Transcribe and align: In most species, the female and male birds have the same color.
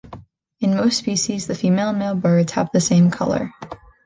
In 0.61 0.73
most 0.75 0.97
species, 0.97 1.45
the 1.45 1.53
female 1.53 1.89
and 1.89 1.99
male 1.99 2.15
birds 2.15 2.53
have 2.53 2.71
the 2.73 2.81
same 2.81 3.11
color. 3.11 3.53